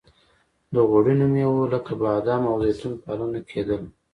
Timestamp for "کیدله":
3.49-3.87